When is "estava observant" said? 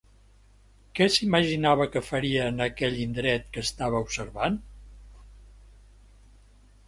3.65-4.57